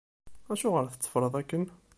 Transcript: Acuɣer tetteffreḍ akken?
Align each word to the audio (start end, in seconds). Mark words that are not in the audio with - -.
Acuɣer 0.51 0.85
tetteffreḍ 0.87 1.33
akken? 1.41 1.65